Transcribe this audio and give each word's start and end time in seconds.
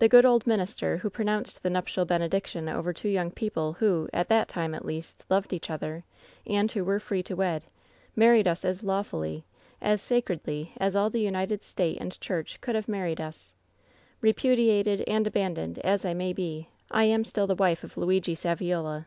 The 0.00 0.08
good 0.10 0.26
old 0.26 0.46
minister 0.46 0.98
who 0.98 1.08
pronounced 1.08 1.62
the 1.62 1.70
nuptial 1.70 2.04
bene 2.04 2.28
diction 2.28 2.68
over 2.68 2.92
two 2.92 3.08
young 3.08 3.30
people 3.30 3.72
who— 3.78 4.06
at 4.12 4.28
that 4.28 4.48
time, 4.48 4.74
at 4.74 4.84
least, 4.84 5.24
loved 5.30 5.50
each 5.50 5.70
other, 5.70 6.04
and 6.46 6.70
who 6.70 6.84
were 6.84 7.00
free 7.00 7.22
to 7.22 7.34
wed— 7.36 7.64
married 8.24 8.46
us 8.46 8.66
as 8.66 8.82
lawfully, 8.82 9.46
as 9.80 10.02
sacredly 10.02 10.72
as 10.76 10.94
all 10.94 11.08
the 11.08 11.20
united 11.22 11.62
state 11.62 11.96
and 12.02 12.20
church 12.20 12.60
could 12.60 12.74
have 12.74 12.86
married 12.86 13.18
us 13.18 13.54
I 13.56 13.56
Repudiated 14.20 15.00
and 15.06 15.26
abandoned 15.26 15.78
as 15.78 16.04
I 16.04 16.12
may 16.12 16.34
be, 16.34 16.68
I 16.90 17.04
am 17.04 17.24
still 17.24 17.46
the 17.46 17.54
wife 17.54 17.82
of 17.82 17.96
Luigi 17.96 18.34
Saviola. 18.36 19.04